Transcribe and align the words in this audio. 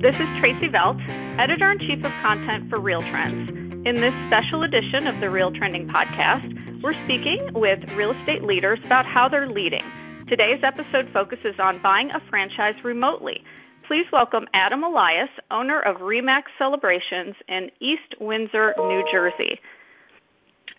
This 0.00 0.14
is 0.14 0.26
Tracy 0.38 0.68
Velt, 0.68 0.96
Editor 1.38 1.72
in 1.72 1.78
Chief 1.78 2.02
of 2.02 2.10
Content 2.22 2.70
for 2.70 2.80
Real 2.80 3.02
Trends. 3.02 3.50
In 3.86 4.00
this 4.00 4.14
special 4.28 4.62
edition 4.62 5.06
of 5.06 5.20
the 5.20 5.28
Real 5.28 5.52
Trending 5.52 5.86
Podcast, 5.86 6.80
we're 6.80 6.94
speaking 7.04 7.46
with 7.52 7.86
real 7.90 8.12
estate 8.12 8.42
leaders 8.42 8.78
about 8.86 9.04
how 9.04 9.28
they're 9.28 9.46
leading. 9.50 9.84
Today's 10.26 10.60
episode 10.62 11.10
focuses 11.12 11.56
on 11.58 11.82
buying 11.82 12.10
a 12.12 12.20
franchise 12.30 12.76
remotely. 12.82 13.44
Please 13.86 14.06
welcome 14.10 14.46
Adam 14.54 14.84
Elias, 14.84 15.28
owner 15.50 15.80
of 15.80 15.98
Remax 15.98 16.44
Celebrations 16.56 17.34
in 17.48 17.70
East 17.80 18.14
Windsor, 18.18 18.72
New 18.78 19.04
Jersey. 19.12 19.60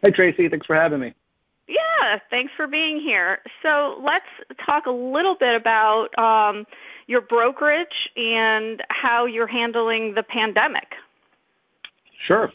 Hey, 0.02 0.10
Tracy. 0.10 0.50
Thanks 0.50 0.66
for 0.66 0.76
having 0.76 1.00
me. 1.00 1.14
Yeah, 1.68 2.18
thanks 2.32 2.54
for 2.58 2.66
being 2.66 3.00
here. 3.00 3.42
So 3.62 4.02
let's 4.04 4.26
talk 4.66 4.88
a 4.88 4.92
little 4.92 5.36
bit 5.36 5.54
about 5.54 6.08
um, 6.18 6.66
your 7.12 7.22
brokerage 7.22 8.10
and 8.16 8.82
how 8.90 9.26
you're 9.26 9.46
handling 9.46 10.14
the 10.14 10.24
pandemic. 10.24 10.96
Sure. 12.26 12.50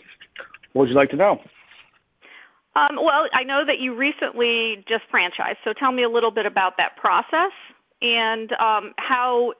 What 0.72 0.82
would 0.82 0.88
you 0.88 0.94
like 0.94 1.10
to 1.10 1.16
know? 1.16 1.42
Um, 2.74 2.96
well, 2.96 3.28
I 3.34 3.42
know 3.44 3.64
that 3.66 3.80
you 3.80 3.94
recently 3.94 4.82
just 4.88 5.04
franchised, 5.12 5.56
so 5.62 5.74
tell 5.74 5.92
me 5.92 6.02
a 6.02 6.08
little 6.08 6.30
bit 6.30 6.46
about 6.46 6.78
that 6.78 6.96
process 6.96 7.52
and 8.00 8.52
um, 8.54 8.94
how 8.98 9.52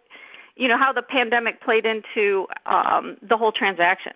you 0.56 0.68
know 0.68 0.78
how 0.78 0.92
the 0.92 1.02
pandemic 1.02 1.60
played 1.60 1.84
into 1.84 2.46
um, 2.64 3.18
the 3.22 3.36
whole 3.36 3.52
transaction. 3.52 4.12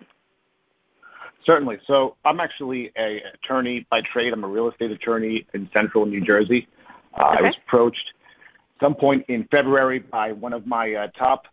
Certainly. 1.45 1.79
So 1.87 2.15
I'm 2.25 2.39
actually 2.39 2.91
a 2.97 3.21
attorney 3.33 3.85
by 3.89 4.01
trade. 4.01 4.33
I'm 4.33 4.43
a 4.43 4.47
real 4.47 4.69
estate 4.69 4.91
attorney 4.91 5.45
in 5.53 5.69
central 5.73 6.05
New 6.05 6.21
Jersey. 6.21 6.67
Uh, 7.15 7.25
okay. 7.25 7.37
I 7.37 7.41
was 7.41 7.55
approached 7.67 8.13
some 8.81 8.95
point 8.95 9.25
in 9.29 9.45
February 9.45 9.99
by 9.99 10.33
one 10.33 10.51
of 10.51 10.67
my 10.67 10.93
uh, 10.93 11.07
top 11.17 11.47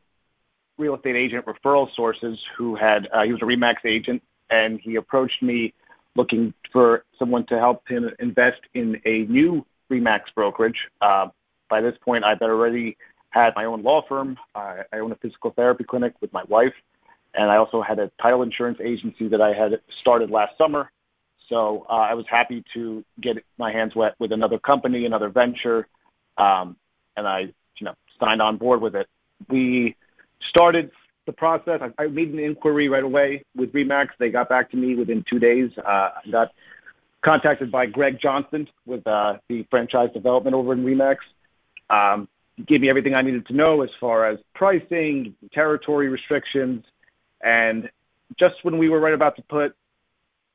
real 0.78 0.96
estate 0.96 1.16
agent 1.16 1.46
referral 1.46 1.88
sources 1.94 2.38
who 2.56 2.74
had 2.74 3.08
uh, 3.12 3.22
he 3.22 3.32
was 3.32 3.42
a 3.42 3.44
Remax 3.44 3.76
agent 3.84 4.22
and 4.50 4.80
he 4.80 4.96
approached 4.96 5.42
me 5.42 5.74
looking 6.16 6.52
for 6.72 7.04
someone 7.18 7.44
to 7.46 7.58
help 7.58 7.86
him 7.88 8.10
invest 8.18 8.60
in 8.74 9.00
a 9.04 9.22
new 9.24 9.64
Remax 9.90 10.22
brokerage. 10.34 10.88
Uh, 11.00 11.28
by 11.68 11.80
this 11.80 11.96
point, 12.00 12.24
I've 12.24 12.42
already 12.42 12.96
had 13.30 13.54
my 13.54 13.66
own 13.66 13.82
law 13.82 14.02
firm. 14.08 14.38
I 14.54 14.84
own 14.94 15.12
a 15.12 15.16
physical 15.16 15.50
therapy 15.50 15.84
clinic 15.84 16.14
with 16.20 16.32
my 16.32 16.42
wife 16.44 16.74
and 17.34 17.50
I 17.50 17.56
also 17.56 17.82
had 17.82 17.98
a 17.98 18.10
title 18.20 18.42
insurance 18.42 18.78
agency 18.82 19.28
that 19.28 19.40
I 19.40 19.52
had 19.52 19.80
started 20.00 20.30
last 20.30 20.56
summer. 20.56 20.90
So 21.48 21.86
uh, 21.88 21.92
I 21.92 22.14
was 22.14 22.26
happy 22.28 22.64
to 22.74 23.04
get 23.20 23.42
my 23.58 23.72
hands 23.72 23.94
wet 23.94 24.14
with 24.18 24.32
another 24.32 24.58
company, 24.58 25.06
another 25.06 25.28
venture, 25.28 25.86
um, 26.36 26.76
and 27.18 27.28
I, 27.28 27.40
you 27.40 27.84
know, 27.84 27.94
signed 28.18 28.40
on 28.40 28.56
board 28.56 28.80
with 28.80 28.94
it. 28.94 29.08
We 29.48 29.96
started 30.48 30.90
the 31.26 31.32
process. 31.32 31.80
I, 31.82 32.02
I 32.02 32.06
made 32.06 32.32
an 32.32 32.38
inquiry 32.38 32.88
right 32.88 33.04
away 33.04 33.44
with 33.54 33.72
Remax. 33.72 34.08
They 34.18 34.30
got 34.30 34.48
back 34.48 34.70
to 34.70 34.76
me 34.76 34.94
within 34.94 35.24
two 35.28 35.38
days. 35.38 35.70
Uh, 35.76 36.10
I 36.24 36.30
got 36.30 36.52
contacted 37.22 37.70
by 37.70 37.86
Greg 37.86 38.18
Johnston 38.20 38.68
with 38.86 39.06
uh, 39.06 39.38
the 39.48 39.66
franchise 39.70 40.10
development 40.14 40.54
over 40.54 40.72
in 40.72 40.84
Remax. 40.84 41.18
Um, 41.90 42.28
gave 42.66 42.80
me 42.80 42.88
everything 42.88 43.14
I 43.14 43.22
needed 43.22 43.46
to 43.48 43.52
know 43.52 43.82
as 43.82 43.90
far 44.00 44.26
as 44.26 44.38
pricing, 44.54 45.34
territory 45.52 46.08
restrictions, 46.08 46.84
and 47.40 47.88
just 48.38 48.56
when 48.62 48.78
we 48.78 48.88
were 48.88 49.00
right 49.00 49.14
about 49.14 49.36
to 49.36 49.42
put 49.42 49.74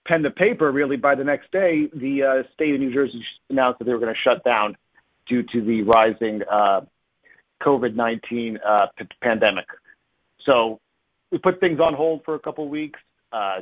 pen 0.06 0.22
to 0.24 0.32
paper, 0.32 0.72
really 0.72 0.98
by 0.98 1.16
the 1.16 1.24
next 1.24 1.52
day, 1.52 1.90
the 1.94 2.24
uh, 2.24 2.44
state 2.54 2.76
of 2.76 2.82
New 2.82 2.94
Jersey 2.94 3.24
announced 3.50 3.80
that 3.80 3.86
they 3.86 3.94
were 3.94 4.00
going 4.00 4.14
to 4.14 4.20
shut 4.20 4.44
down 4.44 4.76
due 5.28 5.44
to 5.44 5.62
the 5.62 5.82
rising 5.84 6.42
uh, 6.50 6.82
COVID 7.62 7.96
19 7.96 8.60
uh, 8.66 8.88
pandemic. 9.22 9.66
So 10.46 10.80
we 11.32 11.38
put 11.38 11.60
things 11.60 11.80
on 11.80 11.94
hold 11.94 12.24
for 12.24 12.36
a 12.36 12.40
couple 12.40 12.64
of 12.64 12.70
weeks. 12.70 13.00
Uh, 13.32 13.62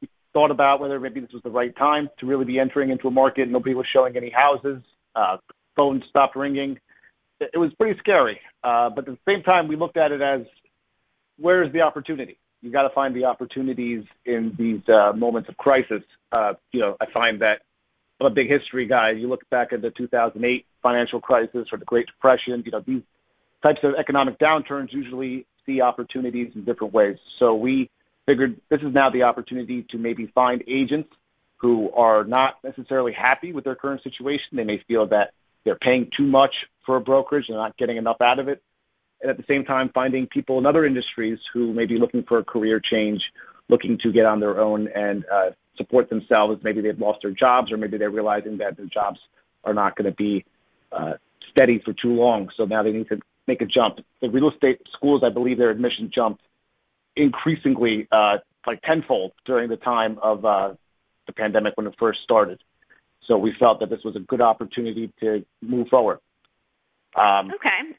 we 0.00 0.08
thought 0.32 0.50
about 0.50 0.80
whether 0.80 0.98
maybe 0.98 1.20
this 1.20 1.32
was 1.32 1.42
the 1.42 1.50
right 1.50 1.76
time 1.76 2.08
to 2.18 2.26
really 2.26 2.44
be 2.44 2.58
entering 2.58 2.90
into 2.90 3.08
a 3.08 3.10
market. 3.10 3.48
Nobody 3.48 3.74
was 3.74 3.86
showing 3.86 4.16
any 4.16 4.30
houses. 4.30 4.82
Uh, 5.14 5.38
phones 5.76 6.04
stopped 6.08 6.36
ringing. 6.36 6.78
It, 7.40 7.58
was 7.58 7.72
pretty 7.74 7.98
scary. 7.98 8.40
Uh, 8.62 8.90
but 8.90 9.08
at 9.08 9.14
the 9.14 9.32
same 9.32 9.42
time, 9.42 9.66
we 9.66 9.76
looked 9.76 9.96
at 9.96 10.12
it 10.12 10.20
as 10.20 10.42
where's 11.38 11.72
the 11.72 11.80
opportunity? 11.80 12.38
You 12.62 12.70
got 12.70 12.82
to 12.82 12.90
find 12.90 13.16
the 13.16 13.24
opportunities 13.24 14.04
in 14.26 14.54
these 14.58 14.86
uh, 14.88 15.12
moments 15.14 15.48
of 15.48 15.56
crisis. 15.56 16.02
Uh, 16.32 16.54
you 16.72 16.80
know, 16.80 16.96
I 17.00 17.06
find 17.06 17.40
that 17.40 17.62
I'm 18.20 18.26
a 18.26 18.30
big 18.30 18.48
history 18.48 18.86
guy. 18.86 19.10
You 19.10 19.28
look 19.28 19.48
back 19.50 19.72
at 19.72 19.82
the 19.82 19.90
2008 19.90 20.66
financial 20.82 21.20
crisis 21.20 21.68
or 21.72 21.78
the 21.78 21.84
Great 21.84 22.06
Depression. 22.06 22.62
You 22.64 22.72
know, 22.72 22.80
these 22.80 23.02
types 23.62 23.82
of 23.82 23.94
economic 23.94 24.38
downturns 24.38 24.92
usually 24.92 25.46
see 25.64 25.80
opportunities 25.80 26.52
in 26.54 26.64
different 26.64 26.92
ways. 26.92 27.18
So 27.38 27.54
we 27.54 27.90
figured 28.26 28.60
this 28.68 28.82
is 28.82 28.92
now 28.92 29.10
the 29.10 29.22
opportunity 29.22 29.82
to 29.84 29.98
maybe 29.98 30.26
find 30.26 30.62
agents 30.66 31.08
who 31.56 31.90
are 31.92 32.24
not 32.24 32.62
necessarily 32.62 33.12
happy 33.12 33.52
with 33.52 33.64
their 33.64 33.74
current 33.74 34.02
situation. 34.02 34.56
They 34.56 34.64
may 34.64 34.78
feel 34.78 35.06
that 35.06 35.32
they're 35.64 35.76
paying 35.76 36.10
too 36.14 36.26
much 36.26 36.66
for 36.84 36.96
a 36.96 37.00
brokerage 37.00 37.48
and 37.48 37.56
they're 37.56 37.62
not 37.62 37.76
getting 37.76 37.96
enough 37.96 38.20
out 38.20 38.38
of 38.38 38.48
it 38.48 38.62
and 39.20 39.30
at 39.30 39.36
the 39.36 39.44
same 39.46 39.64
time 39.64 39.90
finding 39.90 40.26
people 40.26 40.58
in 40.58 40.66
other 40.66 40.84
industries 40.84 41.38
who 41.52 41.72
may 41.72 41.86
be 41.86 41.98
looking 41.98 42.22
for 42.22 42.38
a 42.38 42.44
career 42.44 42.80
change, 42.80 43.32
looking 43.68 43.98
to 43.98 44.12
get 44.12 44.26
on 44.26 44.40
their 44.40 44.58
own 44.60 44.88
and 44.88 45.24
uh, 45.30 45.50
support 45.80 46.10
themselves. 46.10 46.62
Maybe 46.62 46.80
they've 46.82 46.98
lost 46.98 47.22
their 47.22 47.30
jobs, 47.30 47.72
or 47.72 47.78
maybe 47.78 47.96
they're 47.96 48.10
realizing 48.10 48.58
that 48.58 48.76
their 48.76 48.86
jobs 48.86 49.18
are 49.64 49.72
not 49.72 49.96
going 49.96 50.10
to 50.10 50.16
be 50.16 50.44
uh, 50.92 51.14
steady 51.50 51.78
for 51.78 51.94
too 51.94 52.12
long. 52.12 52.50
So 52.56 52.66
now 52.66 52.82
they 52.82 52.92
need 52.92 53.08
to 53.08 53.20
make 53.46 53.62
a 53.62 53.66
jump. 53.66 54.00
The 54.20 54.28
real 54.28 54.50
estate 54.50 54.82
schools, 54.92 55.22
I 55.24 55.30
believe, 55.30 55.58
their 55.58 55.70
admission 55.70 56.10
jumped 56.10 56.42
increasingly, 57.16 58.06
uh, 58.12 58.38
like 58.66 58.82
tenfold 58.82 59.32
during 59.44 59.68
the 59.70 59.76
time 59.76 60.18
of 60.22 60.44
uh, 60.44 60.74
the 61.26 61.32
pandemic 61.32 61.76
when 61.76 61.86
it 61.86 61.94
first 61.98 62.20
started. 62.22 62.60
So 63.26 63.38
we 63.38 63.52
felt 63.52 63.80
that 63.80 63.90
this 63.90 64.04
was 64.04 64.16
a 64.16 64.20
good 64.20 64.40
opportunity 64.40 65.12
to 65.20 65.44
move 65.62 65.88
forward. 65.88 66.18
Um, 67.16 67.52
okay 67.54 67.96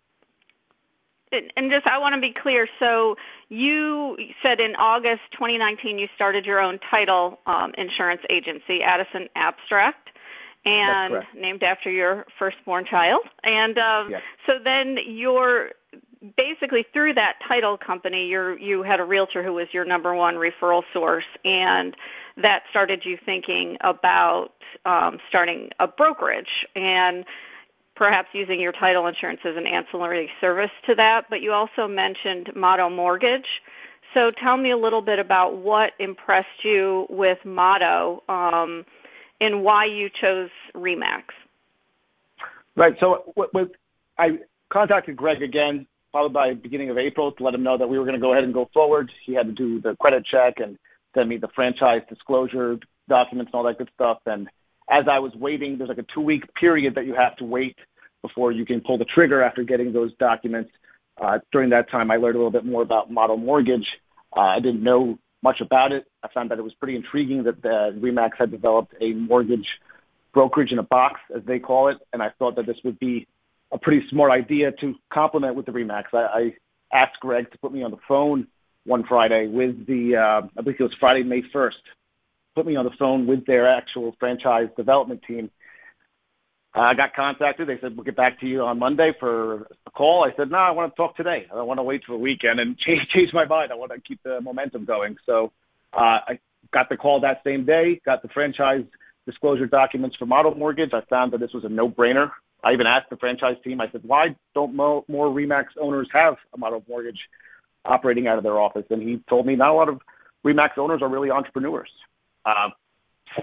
and 1.31 1.71
just 1.71 1.87
I 1.87 1.97
want 1.97 2.15
to 2.15 2.21
be 2.21 2.33
clear. 2.33 2.67
So 2.79 3.15
you 3.49 4.17
said 4.41 4.59
in 4.59 4.75
August 4.75 5.21
2019 5.33 5.97
you 5.97 6.07
started 6.15 6.45
your 6.45 6.59
own 6.59 6.79
title 6.89 7.39
um, 7.45 7.73
insurance 7.77 8.21
agency, 8.29 8.83
Addison 8.83 9.27
Abstract, 9.35 10.09
and 10.65 11.23
named 11.35 11.63
after 11.63 11.89
your 11.89 12.25
firstborn 12.37 12.85
child. 12.85 13.21
And 13.43 13.77
um, 13.77 14.11
yes. 14.11 14.21
so 14.45 14.59
then 14.63 14.97
you're 15.05 15.71
basically 16.37 16.85
through 16.93 17.13
that 17.15 17.37
title 17.47 17.77
company, 17.77 18.27
you 18.27 18.55
you 18.57 18.83
had 18.83 18.99
a 18.99 19.03
realtor 19.03 19.43
who 19.43 19.53
was 19.53 19.67
your 19.71 19.85
number 19.85 20.13
one 20.13 20.35
referral 20.35 20.83
source, 20.93 21.25
and 21.43 21.95
that 22.37 22.63
started 22.69 23.03
you 23.05 23.17
thinking 23.25 23.77
about 23.81 24.53
um, 24.85 25.19
starting 25.29 25.69
a 25.79 25.87
brokerage 25.87 26.65
and 26.75 27.25
perhaps 27.95 28.29
using 28.33 28.59
your 28.59 28.71
title 28.71 29.07
insurance 29.07 29.41
as 29.45 29.57
an 29.57 29.67
ancillary 29.67 30.29
service 30.39 30.71
to 30.87 30.95
that, 30.95 31.25
but 31.29 31.41
you 31.41 31.51
also 31.51 31.87
mentioned 31.87 32.51
Motto 32.55 32.89
Mortgage. 32.89 33.47
So 34.13 34.31
tell 34.31 34.57
me 34.57 34.71
a 34.71 34.77
little 34.77 35.01
bit 35.01 35.19
about 35.19 35.57
what 35.57 35.93
impressed 35.99 36.63
you 36.63 37.07
with 37.09 37.37
Motto 37.45 38.23
um, 38.27 38.85
and 39.39 39.63
why 39.63 39.85
you 39.85 40.09
chose 40.09 40.49
Remax. 40.75 41.23
Right. 42.75 42.95
So 42.99 43.31
what, 43.35 43.53
what, 43.53 43.71
I 44.17 44.39
contacted 44.69 45.15
Greg 45.15 45.41
again, 45.41 45.87
probably 46.11 46.33
by 46.33 46.53
beginning 46.53 46.89
of 46.89 46.97
April, 46.97 47.31
to 47.31 47.43
let 47.43 47.53
him 47.53 47.63
know 47.63 47.77
that 47.77 47.87
we 47.87 47.97
were 47.97 48.05
going 48.05 48.15
to 48.15 48.21
go 48.21 48.33
ahead 48.33 48.43
and 48.43 48.53
go 48.53 48.69
forward. 48.73 49.11
He 49.25 49.33
had 49.33 49.47
to 49.47 49.53
do 49.53 49.81
the 49.81 49.95
credit 49.97 50.25
check 50.25 50.59
and 50.59 50.77
send 51.13 51.29
me 51.29 51.37
the 51.37 51.49
franchise 51.49 52.01
disclosure 52.09 52.79
documents 53.09 53.49
and 53.49 53.55
all 53.55 53.63
that 53.63 53.77
good 53.77 53.89
stuff. 53.95 54.19
And 54.25 54.49
as 54.91 55.07
I 55.07 55.19
was 55.19 55.33
waiting, 55.35 55.77
there's 55.77 55.87
like 55.87 55.97
a 55.97 56.05
two 56.13 56.21
week 56.21 56.53
period 56.53 56.95
that 56.95 57.05
you 57.05 57.15
have 57.15 57.35
to 57.37 57.45
wait 57.45 57.77
before 58.21 58.51
you 58.51 58.65
can 58.65 58.81
pull 58.81 58.97
the 58.97 59.05
trigger 59.05 59.41
after 59.41 59.63
getting 59.63 59.93
those 59.93 60.13
documents. 60.15 60.69
Uh, 61.19 61.39
during 61.51 61.69
that 61.69 61.89
time, 61.89 62.11
I 62.11 62.17
learned 62.17 62.35
a 62.35 62.37
little 62.37 62.51
bit 62.51 62.65
more 62.65 62.81
about 62.81 63.09
Motto 63.09 63.37
Mortgage. 63.37 63.99
Uh, 64.35 64.41
I 64.41 64.59
didn't 64.59 64.83
know 64.83 65.17
much 65.41 65.61
about 65.61 65.91
it. 65.91 66.05
I 66.21 66.27
found 66.27 66.51
that 66.51 66.59
it 66.59 66.61
was 66.61 66.73
pretty 66.73 66.95
intriguing 66.95 67.43
that 67.43 67.61
the 67.61 67.97
Remax 67.99 68.31
had 68.37 68.51
developed 68.51 68.93
a 69.01 69.13
mortgage 69.13 69.79
brokerage 70.33 70.71
in 70.71 70.79
a 70.79 70.83
box, 70.83 71.19
as 71.35 71.43
they 71.45 71.59
call 71.59 71.87
it, 71.87 71.97
and 72.13 72.21
I 72.21 72.29
thought 72.37 72.55
that 72.57 72.65
this 72.65 72.77
would 72.83 72.99
be 72.99 73.27
a 73.71 73.77
pretty 73.77 74.07
smart 74.09 74.31
idea 74.31 74.71
to 74.73 74.95
complement 75.09 75.55
with 75.55 75.65
the 75.65 75.71
Remax. 75.71 76.05
I, 76.13 76.23
I 76.23 76.55
asked 76.93 77.19
Greg 77.21 77.51
to 77.51 77.57
put 77.57 77.71
me 77.71 77.83
on 77.83 77.91
the 77.91 77.97
phone 78.07 78.47
one 78.85 79.03
Friday 79.03 79.47
with 79.47 79.85
the, 79.87 80.15
uh, 80.17 80.41
I 80.57 80.61
believe 80.61 80.79
it 80.79 80.83
was 80.83 80.93
Friday, 80.99 81.23
May 81.23 81.41
1st, 81.41 81.73
put 82.55 82.65
me 82.65 82.75
on 82.75 82.85
the 82.85 82.91
phone 82.91 83.27
with 83.27 83.45
their 83.45 83.67
actual 83.67 84.15
franchise 84.19 84.69
development 84.75 85.23
team 85.23 85.49
I 86.73 86.93
got 86.93 87.13
contacted. 87.13 87.67
They 87.67 87.79
said 87.79 87.97
we'll 87.97 88.05
get 88.05 88.15
back 88.15 88.39
to 88.39 88.47
you 88.47 88.63
on 88.63 88.79
Monday 88.79 89.13
for 89.19 89.67
a 89.85 89.91
call. 89.91 90.23
I 90.23 90.33
said 90.35 90.51
no, 90.51 90.57
I 90.57 90.71
want 90.71 90.91
to 90.91 90.95
talk 90.95 91.17
today. 91.17 91.45
I 91.51 91.55
don't 91.55 91.67
want 91.67 91.79
to 91.79 91.83
wait 91.83 92.03
till 92.05 92.15
the 92.15 92.21
weekend 92.21 92.59
and 92.59 92.77
change 92.77 93.09
change 93.09 93.33
my 93.33 93.45
mind. 93.45 93.71
I 93.71 93.75
want 93.75 93.91
to 93.91 93.99
keep 93.99 94.23
the 94.23 94.39
momentum 94.41 94.85
going. 94.85 95.17
So 95.25 95.51
uh, 95.93 96.19
I 96.27 96.39
got 96.71 96.89
the 96.89 96.97
call 96.97 97.19
that 97.21 97.41
same 97.43 97.65
day. 97.65 97.99
Got 98.05 98.21
the 98.21 98.29
franchise 98.29 98.85
disclosure 99.25 99.67
documents 99.67 100.15
for 100.15 100.25
Motto 100.25 100.55
Mortgage. 100.55 100.93
I 100.93 101.01
found 101.01 101.33
that 101.33 101.39
this 101.39 101.53
was 101.53 101.63
a 101.63 101.69
no-brainer. 101.69 102.31
I 102.63 102.73
even 102.73 102.87
asked 102.87 103.09
the 103.09 103.17
franchise 103.17 103.57
team. 103.63 103.81
I 103.81 103.89
said, 103.91 104.01
why 104.03 104.35
don't 104.55 104.73
more, 104.73 105.03
more 105.07 105.27
Remax 105.27 105.67
owners 105.79 106.07
have 106.11 106.37
a 106.53 106.57
Motto 106.57 106.83
Mortgage 106.87 107.29
operating 107.85 108.27
out 108.27 108.37
of 108.37 108.43
their 108.43 108.59
office, 108.59 108.85
and 108.89 109.01
he 109.01 109.19
told 109.29 109.45
me 109.45 109.55
not 109.55 109.69
a 109.69 109.73
lot 109.73 109.89
of 109.89 110.01
Remax 110.43 110.77
owners 110.77 111.01
are 111.01 111.09
really 111.09 111.29
entrepreneurs. 111.29 111.89
Uh, 112.45 112.69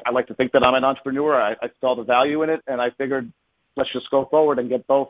I 0.05 0.11
like 0.11 0.27
to 0.27 0.35
think 0.35 0.53
that 0.53 0.67
I'm 0.67 0.75
an 0.75 0.85
entrepreneur. 0.85 1.41
I, 1.41 1.53
I 1.63 1.71
saw 1.81 1.95
the 1.95 2.03
value 2.03 2.43
in 2.43 2.51
it, 2.51 2.63
and 2.67 2.81
I 2.81 2.91
figured 2.91 3.33
let's 3.77 3.93
just 3.93 4.11
go 4.11 4.27
forward 4.27 4.59
and 4.59 4.69
get 4.69 4.87
both 4.87 5.09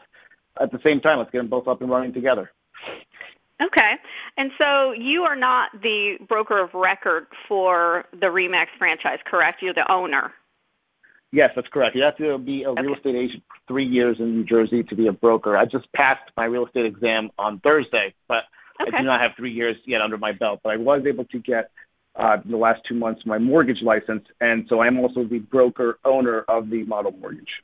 at 0.61 0.71
the 0.71 0.81
same 0.85 1.01
time. 1.01 1.19
Let's 1.19 1.31
get 1.31 1.39
them 1.39 1.49
both 1.49 1.67
up 1.67 1.81
and 1.81 1.91
running 1.91 2.13
together. 2.13 2.53
Okay. 3.61 3.95
And 4.37 4.53
so 4.57 4.93
you 4.93 5.25
are 5.25 5.35
not 5.35 5.71
the 5.83 6.17
broker 6.29 6.59
of 6.59 6.73
record 6.75 7.27
for 7.49 8.05
the 8.13 8.27
Remax 8.27 8.67
franchise, 8.79 9.19
correct? 9.25 9.63
You're 9.63 9.75
the 9.75 9.91
owner. 9.91 10.33
Yes, 11.33 11.51
that's 11.55 11.69
correct. 11.69 11.95
You 11.97 12.03
have 12.05 12.17
to 12.19 12.39
be 12.39 12.63
a 12.63 12.71
okay. 12.71 12.83
real 12.83 12.95
estate 12.95 13.17
agent 13.17 13.43
for 13.49 13.73
three 13.73 13.85
years 13.85 14.19
in 14.19 14.37
New 14.37 14.45
Jersey 14.45 14.83
to 14.85 14.95
be 14.95 15.09
a 15.09 15.13
broker. 15.13 15.57
I 15.57 15.67
just 15.67 15.93
passed 15.93 16.31
my 16.37 16.45
real 16.45 16.67
estate 16.67 16.87
exam 16.87 17.31
on 17.39 17.59
Thursday, 17.61 18.15
but 18.29 18.45
okay. 18.81 18.97
I 18.97 19.01
do 19.01 19.07
not 19.07 19.21
have 19.21 19.33
three 19.37 19.53
years 19.53 19.77
yet 19.85 20.01
under 20.01 20.17
my 20.17 20.33
belt. 20.33 20.61
But 20.63 20.71
I 20.71 20.77
was 20.77 21.03
able 21.05 21.25
to 21.27 21.39
get 21.41 21.71
in 22.45 22.51
the 22.51 22.57
last 22.57 22.83
two 22.87 22.95
months 22.95 23.25
my 23.25 23.39
mortgage 23.39 23.83
license, 23.83 24.25
and 24.41 24.67
so 24.69 24.81
I'm 24.81 24.99
also 24.99 25.25
the 25.25 25.39
broker 25.39 25.99
owner 26.05 26.41
of 26.49 26.71
the 26.71 26.85
Motto 26.85 27.13
Mortgage. 27.13 27.63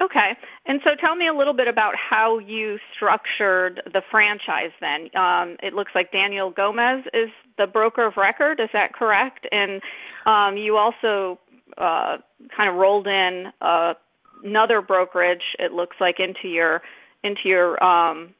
Okay. 0.00 0.34
And 0.64 0.80
so 0.82 0.94
tell 0.94 1.14
me 1.14 1.26
a 1.26 1.34
little 1.34 1.52
bit 1.52 1.68
about 1.68 1.94
how 1.94 2.38
you 2.38 2.78
structured 2.94 3.82
the 3.92 4.02
franchise 4.10 4.70
then. 4.80 5.10
Um, 5.14 5.56
it 5.62 5.74
looks 5.74 5.92
like 5.94 6.10
Daniel 6.10 6.50
Gomez 6.50 7.04
is 7.12 7.28
the 7.58 7.66
broker 7.66 8.06
of 8.06 8.16
record. 8.16 8.60
Is 8.60 8.70
that 8.72 8.94
correct? 8.94 9.46
And 9.52 9.82
um, 10.24 10.56
you 10.56 10.78
also 10.78 11.38
uh, 11.76 12.18
kind 12.56 12.70
of 12.70 12.76
rolled 12.76 13.08
in 13.08 13.52
uh, 13.60 13.94
another 14.42 14.80
brokerage, 14.80 15.54
it 15.58 15.72
looks 15.72 15.96
like, 16.00 16.18
into 16.18 16.48
your 16.48 16.82
into 17.22 17.48
your 17.48 17.82
um, 17.84 18.32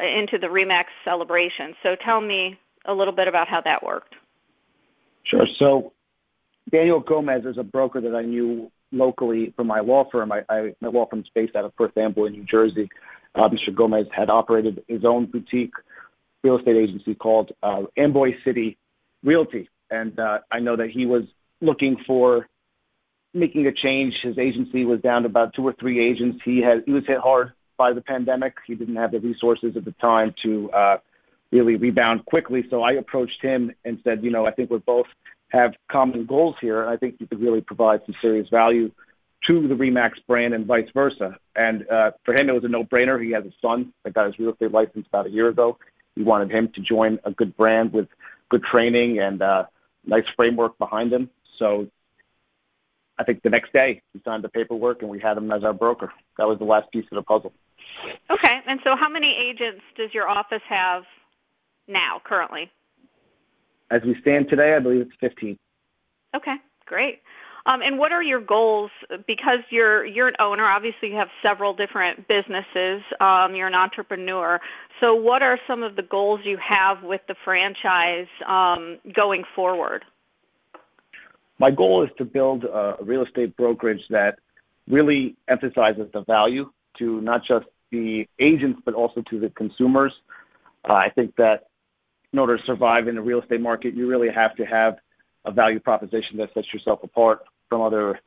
into 0.00 0.38
the 0.38 0.48
Remax 0.48 0.86
celebration. 1.04 1.76
So 1.82 1.94
tell 1.94 2.20
me 2.20 2.58
a 2.84 2.92
little 2.92 3.14
bit 3.14 3.28
about 3.28 3.48
how 3.48 3.60
that 3.62 3.82
worked. 3.82 4.14
Sure. 5.24 5.46
So 5.58 5.92
Daniel 6.70 7.00
Gomez 7.00 7.44
is 7.44 7.58
a 7.58 7.62
broker 7.62 8.00
that 8.00 8.14
I 8.14 8.22
knew 8.22 8.70
locally 8.92 9.52
from 9.56 9.66
my 9.66 9.80
law 9.80 10.08
firm. 10.10 10.32
I, 10.32 10.44
I, 10.48 10.74
my 10.80 10.88
law 10.88 11.06
firm 11.06 11.20
is 11.20 11.26
based 11.34 11.56
out 11.56 11.64
of 11.64 11.74
Perth 11.76 11.96
Amboy, 11.96 12.28
New 12.28 12.44
Jersey. 12.44 12.88
Uh, 13.34 13.48
Mr. 13.48 13.74
Gomez 13.74 14.06
had 14.12 14.30
operated 14.30 14.84
his 14.86 15.04
own 15.04 15.26
boutique 15.26 15.74
real 16.42 16.58
estate 16.58 16.76
agency 16.76 17.14
called 17.14 17.52
uh, 17.62 17.82
Amboy 17.96 18.36
City 18.44 18.76
Realty, 19.24 19.68
and 19.90 20.18
uh, 20.18 20.40
I 20.50 20.60
know 20.60 20.76
that 20.76 20.90
he 20.90 21.06
was 21.06 21.24
looking 21.60 21.96
for 22.06 22.46
making 23.32 23.66
a 23.66 23.72
change. 23.72 24.20
His 24.20 24.38
agency 24.38 24.84
was 24.84 25.00
down 25.00 25.22
to 25.22 25.26
about 25.28 25.54
two 25.54 25.66
or 25.66 25.72
three 25.72 26.00
agents. 26.00 26.42
He 26.44 26.60
had 26.60 26.84
he 26.86 26.92
was 26.92 27.06
hit 27.06 27.18
hard 27.18 27.52
by 27.76 27.92
the 27.92 28.02
pandemic. 28.02 28.56
He 28.66 28.74
didn't 28.74 28.96
have 28.96 29.10
the 29.10 29.20
resources 29.20 29.76
at 29.76 29.84
the 29.84 29.92
time 29.92 30.34
to 30.42 30.70
uh, 30.70 30.98
really 31.54 31.76
rebound 31.76 32.26
quickly. 32.26 32.66
So 32.68 32.82
I 32.82 32.92
approached 32.92 33.40
him 33.40 33.72
and 33.84 34.00
said, 34.02 34.24
you 34.24 34.30
know, 34.30 34.44
I 34.44 34.50
think 34.50 34.70
we're 34.70 34.78
both 34.78 35.06
have 35.50 35.74
common 35.88 36.26
goals 36.26 36.56
here. 36.60 36.82
and 36.82 36.90
I 36.90 36.96
think 36.96 37.16
you 37.20 37.28
could 37.28 37.40
really 37.40 37.60
provide 37.60 38.00
some 38.04 38.14
serious 38.20 38.48
value 38.48 38.90
to 39.42 39.68
the 39.68 39.74
Remax 39.74 40.14
brand 40.26 40.52
and 40.52 40.66
vice 40.66 40.88
versa. 40.92 41.38
And 41.54 41.88
uh, 41.88 42.10
for 42.24 42.34
him, 42.34 42.48
it 42.48 42.54
was 42.54 42.64
a 42.64 42.68
no-brainer. 42.68 43.22
He 43.22 43.30
has 43.30 43.44
a 43.44 43.52
son 43.62 43.92
that 44.02 44.14
got 44.14 44.26
his 44.26 44.38
real 44.38 44.50
estate 44.50 44.72
license 44.72 45.06
about 45.06 45.26
a 45.26 45.30
year 45.30 45.48
ago. 45.48 45.78
He 46.16 46.22
wanted 46.22 46.50
him 46.50 46.72
to 46.72 46.80
join 46.80 47.20
a 47.24 47.30
good 47.30 47.56
brand 47.56 47.92
with 47.92 48.08
good 48.48 48.64
training 48.64 49.20
and 49.20 49.40
uh, 49.40 49.66
nice 50.04 50.24
framework 50.34 50.76
behind 50.78 51.12
him. 51.12 51.30
So 51.58 51.88
I 53.18 53.22
think 53.24 53.42
the 53.42 53.50
next 53.50 53.72
day 53.72 54.02
he 54.12 54.20
signed 54.24 54.42
the 54.42 54.48
paperwork 54.48 55.02
and 55.02 55.10
we 55.10 55.20
had 55.20 55.36
him 55.36 55.52
as 55.52 55.62
our 55.62 55.72
broker. 55.72 56.12
That 56.38 56.48
was 56.48 56.58
the 56.58 56.64
last 56.64 56.90
piece 56.90 57.04
of 57.12 57.16
the 57.16 57.22
puzzle. 57.22 57.52
Okay. 58.28 58.60
And 58.66 58.80
so 58.82 58.96
how 58.96 59.08
many 59.08 59.36
agents 59.36 59.82
does 59.96 60.12
your 60.12 60.28
office 60.28 60.62
have 60.68 61.04
now 61.88 62.20
currently? 62.24 62.70
As 63.90 64.02
we 64.02 64.18
stand 64.20 64.48
today, 64.48 64.74
I 64.74 64.78
believe 64.78 65.02
it's 65.02 65.12
15. 65.20 65.58
Okay, 66.34 66.56
great. 66.86 67.20
Um, 67.66 67.80
and 67.80 67.98
what 67.98 68.12
are 68.12 68.22
your 68.22 68.40
goals? 68.40 68.90
Because 69.26 69.60
you're 69.70 70.04
you're 70.04 70.28
an 70.28 70.34
owner, 70.38 70.64
obviously 70.64 71.08
you 71.08 71.16
have 71.16 71.30
several 71.42 71.72
different 71.72 72.28
businesses. 72.28 73.02
Um, 73.20 73.54
you're 73.54 73.68
an 73.68 73.74
entrepreneur. 73.74 74.60
So, 75.00 75.14
what 75.14 75.42
are 75.42 75.58
some 75.66 75.82
of 75.82 75.96
the 75.96 76.02
goals 76.02 76.40
you 76.44 76.58
have 76.58 77.02
with 77.02 77.22
the 77.26 77.34
franchise 77.42 78.26
um, 78.46 78.98
going 79.14 79.44
forward? 79.54 80.04
My 81.58 81.70
goal 81.70 82.02
is 82.02 82.10
to 82.18 82.24
build 82.24 82.64
a 82.64 82.96
real 83.00 83.24
estate 83.24 83.56
brokerage 83.56 84.02
that 84.10 84.38
really 84.86 85.36
emphasizes 85.48 86.10
the 86.12 86.22
value 86.24 86.70
to 86.98 87.20
not 87.22 87.44
just 87.44 87.66
the 87.90 88.28
agents 88.38 88.80
but 88.84 88.92
also 88.92 89.22
to 89.30 89.40
the 89.40 89.48
consumers. 89.50 90.12
Uh, 90.86 90.94
I 90.94 91.10
think 91.10 91.34
that 91.36 91.68
in 92.34 92.38
order 92.40 92.58
to 92.58 92.64
survive 92.64 93.06
in 93.06 93.14
the 93.14 93.22
real 93.22 93.40
estate 93.40 93.60
market, 93.60 93.94
you 93.94 94.08
really 94.08 94.28
have 94.28 94.56
to 94.56 94.64
have 94.64 94.98
a 95.44 95.52
value 95.52 95.78
proposition 95.78 96.36
that 96.36 96.52
sets 96.52 96.66
yourself 96.74 96.98
apart 97.04 97.44
from 97.68 97.80
other 97.80 98.18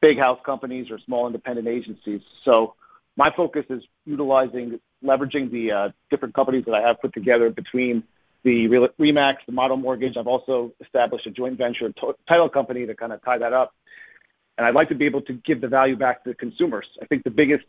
big 0.00 0.20
house 0.20 0.38
companies 0.46 0.88
or 0.88 1.00
small 1.00 1.26
independent 1.26 1.66
agencies. 1.66 2.20
So 2.44 2.76
my 3.16 3.32
focus 3.36 3.64
is 3.70 3.82
utilizing, 4.06 4.78
leveraging 5.02 5.50
the 5.50 5.72
uh, 5.72 5.88
different 6.10 6.32
companies 6.32 6.64
that 6.66 6.76
I 6.76 6.80
have 6.82 7.00
put 7.00 7.12
together 7.12 7.50
between 7.50 8.04
the 8.44 8.68
Remax, 9.00 9.38
the 9.46 9.52
Motto 9.52 9.74
Mortgage. 9.74 10.16
I've 10.16 10.28
also 10.28 10.72
established 10.80 11.26
a 11.26 11.32
joint 11.32 11.58
venture 11.58 11.92
title 12.28 12.48
company 12.48 12.86
to 12.86 12.94
kind 12.94 13.12
of 13.12 13.20
tie 13.24 13.38
that 13.38 13.52
up. 13.52 13.74
And 14.56 14.64
I'd 14.64 14.76
like 14.76 14.90
to 14.90 14.94
be 14.94 15.06
able 15.06 15.22
to 15.22 15.32
give 15.32 15.60
the 15.60 15.66
value 15.66 15.96
back 15.96 16.22
to 16.22 16.30
the 16.30 16.36
consumers. 16.36 16.86
I 17.02 17.06
think 17.06 17.24
the 17.24 17.30
biggest 17.30 17.64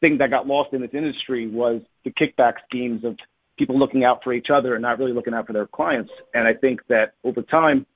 thing 0.00 0.18
that 0.18 0.30
got 0.30 0.46
lost 0.46 0.72
in 0.72 0.80
this 0.80 0.94
industry 0.94 1.48
was 1.48 1.82
the 2.04 2.12
kickback 2.12 2.54
schemes 2.68 3.02
of 3.02 3.16
people 3.58 3.78
looking 3.78 4.04
out 4.04 4.22
for 4.24 4.32
each 4.32 4.50
other 4.50 4.74
and 4.74 4.82
not 4.82 4.98
really 4.98 5.12
looking 5.12 5.34
out 5.34 5.46
for 5.46 5.52
their 5.52 5.66
clients. 5.66 6.10
And 6.34 6.46
I 6.46 6.54
think 6.54 6.80
that 6.88 7.14
over 7.24 7.42
time, 7.42 7.86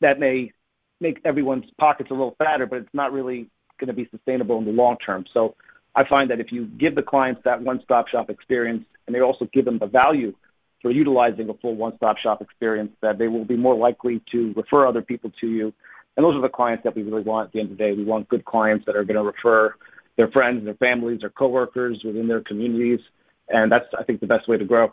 that 0.00 0.20
may 0.20 0.52
make 1.00 1.20
everyone's 1.24 1.64
pockets 1.78 2.10
a 2.10 2.14
little 2.14 2.34
fatter, 2.38 2.66
but 2.66 2.78
it's 2.78 2.94
not 2.94 3.12
really 3.12 3.48
going 3.78 3.88
to 3.88 3.94
be 3.94 4.08
sustainable 4.10 4.58
in 4.58 4.64
the 4.64 4.72
long 4.72 4.96
term. 4.98 5.24
So 5.32 5.54
I 5.94 6.04
find 6.04 6.30
that 6.30 6.40
if 6.40 6.52
you 6.52 6.66
give 6.66 6.94
the 6.94 7.02
clients 7.02 7.42
that 7.44 7.60
one-stop 7.60 8.08
shop 8.08 8.30
experience 8.30 8.84
and 9.06 9.14
they 9.14 9.20
also 9.20 9.48
give 9.52 9.64
them 9.64 9.78
the 9.78 9.86
value 9.86 10.34
for 10.82 10.90
utilizing 10.90 11.48
a 11.48 11.54
full 11.54 11.74
one-stop 11.74 12.18
shop 12.18 12.42
experience, 12.42 12.92
that 13.00 13.18
they 13.18 13.28
will 13.28 13.44
be 13.44 13.56
more 13.56 13.74
likely 13.74 14.22
to 14.30 14.52
refer 14.54 14.86
other 14.86 15.02
people 15.02 15.32
to 15.40 15.48
you. 15.48 15.72
And 16.16 16.24
those 16.24 16.34
are 16.34 16.42
the 16.42 16.48
clients 16.48 16.84
that 16.84 16.94
we 16.94 17.02
really 17.02 17.22
want 17.22 17.48
at 17.48 17.52
the 17.52 17.60
end 17.60 17.70
of 17.70 17.78
the 17.78 17.84
day. 17.84 17.92
We 17.92 18.04
want 18.04 18.28
good 18.28 18.44
clients 18.44 18.86
that 18.86 18.96
are 18.96 19.04
going 19.04 19.16
to 19.16 19.22
refer 19.22 19.74
their 20.16 20.28
friends, 20.28 20.64
their 20.64 20.74
families, 20.74 21.20
their 21.20 21.30
coworkers 21.30 22.02
within 22.04 22.26
their 22.26 22.40
communities 22.40 23.00
and 23.48 23.70
that's 23.70 23.86
I 23.98 24.02
think 24.02 24.20
the 24.20 24.26
best 24.26 24.48
way 24.48 24.56
to 24.56 24.64
grow. 24.64 24.92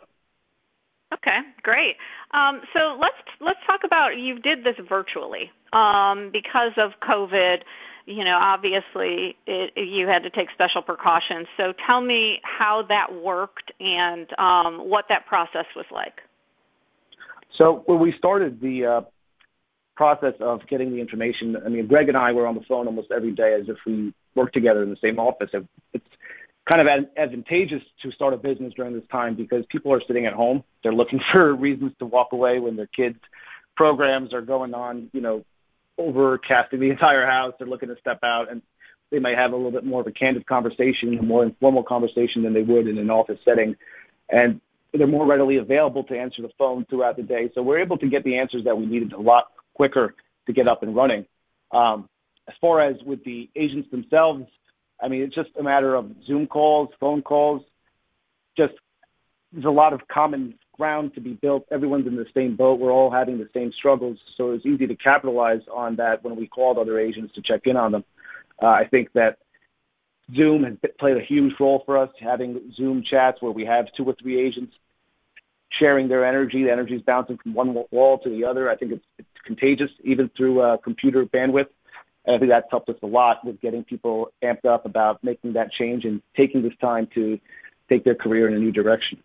Okay, 1.12 1.40
great. 1.62 1.96
Um, 2.32 2.62
so 2.72 2.96
let's 3.00 3.14
let's 3.40 3.60
talk 3.66 3.84
about 3.84 4.18
you 4.18 4.38
did 4.38 4.64
this 4.64 4.76
virtually 4.88 5.50
um, 5.72 6.30
because 6.32 6.72
of 6.76 6.92
COVID. 7.00 7.62
You 8.06 8.24
know, 8.24 8.36
obviously 8.36 9.36
it, 9.46 9.72
you 9.76 10.06
had 10.06 10.22
to 10.24 10.30
take 10.30 10.50
special 10.50 10.82
precautions. 10.82 11.46
So 11.56 11.72
tell 11.86 12.00
me 12.00 12.40
how 12.42 12.82
that 12.82 13.14
worked 13.14 13.72
and 13.80 14.28
um, 14.38 14.88
what 14.88 15.06
that 15.08 15.26
process 15.26 15.66
was 15.74 15.86
like. 15.90 16.20
So 17.56 17.82
when 17.86 18.00
we 18.00 18.12
started 18.18 18.60
the 18.60 18.84
uh, 18.84 19.00
process 19.96 20.34
of 20.40 20.66
getting 20.66 20.90
the 20.90 21.00
information, 21.00 21.56
I 21.64 21.68
mean, 21.68 21.86
Greg 21.86 22.08
and 22.08 22.16
I 22.16 22.32
were 22.32 22.46
on 22.46 22.56
the 22.56 22.62
phone 22.62 22.86
almost 22.86 23.10
every 23.10 23.32
day 23.32 23.54
as 23.54 23.68
if 23.68 23.76
we 23.86 24.12
worked 24.34 24.54
together 24.54 24.82
in 24.82 24.90
the 24.90 24.98
same 25.02 25.18
office. 25.18 25.50
It's 25.92 26.04
kind 26.66 26.80
of 26.80 27.06
advantageous 27.16 27.82
to 28.02 28.10
start 28.12 28.32
a 28.32 28.36
business 28.36 28.72
during 28.74 28.94
this 28.94 29.06
time 29.10 29.34
because 29.34 29.64
people 29.66 29.92
are 29.92 30.00
sitting 30.06 30.26
at 30.26 30.32
home. 30.32 30.64
They're 30.82 30.94
looking 30.94 31.20
for 31.32 31.54
reasons 31.54 31.92
to 31.98 32.06
walk 32.06 32.32
away 32.32 32.58
when 32.58 32.76
their 32.76 32.86
kids' 32.86 33.18
programs 33.76 34.32
are 34.32 34.40
going 34.40 34.74
on, 34.74 35.10
you 35.12 35.20
know, 35.20 35.44
overcasting 35.98 36.80
the 36.80 36.90
entire 36.90 37.26
house. 37.26 37.54
They're 37.58 37.68
looking 37.68 37.88
to 37.90 37.96
step 37.98 38.20
out 38.22 38.50
and 38.50 38.62
they 39.10 39.18
might 39.18 39.36
have 39.36 39.52
a 39.52 39.56
little 39.56 39.70
bit 39.70 39.84
more 39.84 40.00
of 40.00 40.06
a 40.06 40.12
candid 40.12 40.46
conversation, 40.46 41.18
a 41.18 41.22
more 41.22 41.44
informal 41.44 41.82
conversation 41.82 42.42
than 42.42 42.52
they 42.52 42.62
would 42.62 42.88
in 42.88 42.98
an 42.98 43.10
office 43.10 43.38
setting. 43.44 43.76
And 44.30 44.60
they're 44.92 45.06
more 45.06 45.26
readily 45.26 45.58
available 45.58 46.02
to 46.04 46.18
answer 46.18 46.40
the 46.40 46.50
phone 46.56 46.84
throughout 46.86 47.16
the 47.16 47.22
day. 47.22 47.50
So 47.54 47.62
we're 47.62 47.78
able 47.78 47.98
to 47.98 48.08
get 48.08 48.24
the 48.24 48.38
answers 48.38 48.64
that 48.64 48.76
we 48.76 48.86
needed 48.86 49.12
a 49.12 49.20
lot 49.20 49.52
quicker 49.74 50.14
to 50.46 50.52
get 50.52 50.68
up 50.68 50.82
and 50.82 50.96
running. 50.96 51.26
Um, 51.72 52.08
as 52.48 52.54
far 52.60 52.80
as 52.80 52.96
with 53.04 53.22
the 53.24 53.50
agents 53.56 53.90
themselves, 53.90 54.44
I 55.04 55.08
mean, 55.08 55.20
it's 55.22 55.34
just 55.34 55.50
a 55.58 55.62
matter 55.62 55.94
of 55.94 56.10
Zoom 56.26 56.46
calls, 56.46 56.88
phone 56.98 57.20
calls. 57.20 57.62
Just 58.56 58.72
there's 59.52 59.66
a 59.66 59.70
lot 59.70 59.92
of 59.92 60.08
common 60.08 60.58
ground 60.72 61.14
to 61.14 61.20
be 61.20 61.34
built. 61.34 61.66
Everyone's 61.70 62.06
in 62.06 62.16
the 62.16 62.26
same 62.34 62.56
boat. 62.56 62.80
We're 62.80 62.90
all 62.90 63.10
having 63.10 63.38
the 63.38 63.48
same 63.52 63.70
struggles, 63.72 64.18
so 64.36 64.52
it's 64.52 64.64
easy 64.64 64.86
to 64.86 64.96
capitalize 64.96 65.60
on 65.70 65.96
that 65.96 66.24
when 66.24 66.36
we 66.36 66.46
called 66.46 66.78
other 66.78 66.98
agents 66.98 67.34
to 67.34 67.42
check 67.42 67.66
in 67.66 67.76
on 67.76 67.92
them. 67.92 68.04
Uh, 68.62 68.68
I 68.68 68.86
think 68.86 69.12
that 69.12 69.38
Zoom 70.34 70.64
has 70.64 70.74
played 70.98 71.18
a 71.18 71.20
huge 71.20 71.54
role 71.60 71.82
for 71.84 71.98
us, 71.98 72.10
having 72.18 72.72
Zoom 72.74 73.02
chats 73.02 73.42
where 73.42 73.52
we 73.52 73.66
have 73.66 73.92
two 73.92 74.06
or 74.06 74.14
three 74.14 74.40
agents 74.40 74.74
sharing 75.68 76.08
their 76.08 76.24
energy. 76.24 76.64
The 76.64 76.72
energy 76.72 76.96
is 76.96 77.02
bouncing 77.02 77.36
from 77.36 77.52
one 77.52 77.74
wall 77.90 78.18
to 78.20 78.30
the 78.30 78.44
other. 78.44 78.70
I 78.70 78.76
think 78.76 78.92
it's, 78.92 79.04
it's 79.18 79.28
contagious, 79.44 79.90
even 80.02 80.30
through 80.30 80.60
uh, 80.60 80.76
computer 80.78 81.26
bandwidth. 81.26 81.68
And 82.26 82.36
I 82.36 82.38
think 82.38 82.50
that's 82.50 82.66
helped 82.70 82.88
us 82.88 82.96
a 83.02 83.06
lot 83.06 83.44
with 83.44 83.60
getting 83.60 83.84
people 83.84 84.32
amped 84.42 84.64
up 84.64 84.86
about 84.86 85.22
making 85.22 85.52
that 85.54 85.72
change 85.72 86.04
and 86.04 86.22
taking 86.36 86.62
this 86.62 86.72
time 86.80 87.06
to 87.14 87.38
take 87.88 88.04
their 88.04 88.14
career 88.14 88.48
in 88.48 88.54
a 88.54 88.58
new 88.58 88.72
direction. 88.72 89.18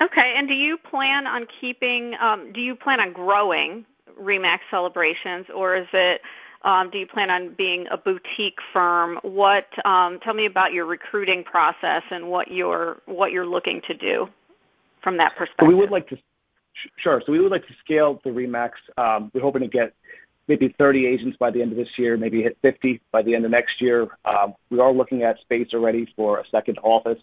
Okay. 0.00 0.34
And 0.36 0.46
do 0.46 0.54
you 0.54 0.76
plan 0.76 1.26
on 1.26 1.46
keeping? 1.60 2.14
Um, 2.20 2.52
do 2.52 2.60
you 2.60 2.74
plan 2.74 3.00
on 3.00 3.12
growing 3.12 3.84
Remax 4.20 4.60
Celebrations, 4.70 5.46
or 5.54 5.76
is 5.76 5.88
it? 5.92 6.20
Um, 6.62 6.90
do 6.90 6.98
you 6.98 7.06
plan 7.06 7.30
on 7.30 7.54
being 7.54 7.86
a 7.90 7.96
boutique 7.96 8.58
firm? 8.72 9.18
What? 9.22 9.66
Um, 9.86 10.18
tell 10.20 10.34
me 10.34 10.46
about 10.46 10.72
your 10.72 10.84
recruiting 10.84 11.44
process 11.44 12.02
and 12.10 12.28
what 12.28 12.50
you're 12.50 13.00
what 13.06 13.32
you're 13.32 13.46
looking 13.46 13.80
to 13.88 13.94
do 13.94 14.28
from 15.02 15.16
that 15.16 15.36
perspective. 15.36 15.64
So 15.64 15.68
we 15.68 15.74
would 15.74 15.90
like 15.90 16.08
to. 16.08 16.18
Sure. 16.96 17.22
So 17.24 17.32
we 17.32 17.40
would 17.40 17.50
like 17.50 17.66
to 17.68 17.74
scale 17.82 18.20
the 18.22 18.30
Remax. 18.30 18.72
Um, 18.98 19.30
we're 19.32 19.40
hoping 19.40 19.62
to 19.62 19.68
get 19.68 19.94
maybe 20.48 20.74
30 20.78 21.06
agents 21.06 21.36
by 21.38 21.50
the 21.50 21.60
end 21.60 21.72
of 21.72 21.78
this 21.78 21.88
year, 21.98 22.16
maybe 22.16 22.42
hit 22.42 22.56
50 22.62 23.00
by 23.10 23.22
the 23.22 23.34
end 23.34 23.44
of 23.44 23.50
next 23.50 23.80
year. 23.80 24.08
Um, 24.24 24.54
we 24.70 24.78
are 24.78 24.92
looking 24.92 25.22
at 25.22 25.40
space 25.40 25.68
already 25.74 26.06
for 26.16 26.38
a 26.38 26.44
second 26.50 26.78
office 26.82 27.18